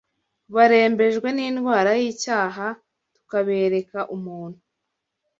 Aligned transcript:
barembejwe 0.55 1.27
n’indwara 1.37 1.91
y’icyaha 2.01 2.67
tukabereka 3.15 3.99
Umuntu 4.15 4.59